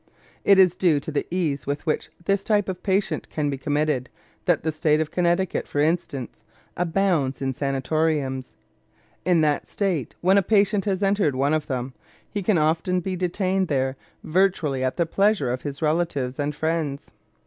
[0.43, 4.09] It is due to the ease with which this type of patient can be committed
[4.45, 6.43] that the State of Connecticut, for instance,
[6.75, 8.51] abounds in sanatoriums.
[9.25, 11.93] In that State, when a patient has entered one of them,
[12.27, 17.11] he can often be detained there virtually at the pleasure of his relatives and friends.